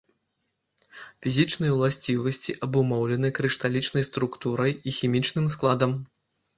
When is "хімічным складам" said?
5.01-5.91